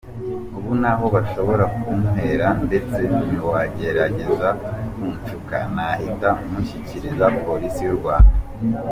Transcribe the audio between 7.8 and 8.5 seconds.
y’u Rwanda.”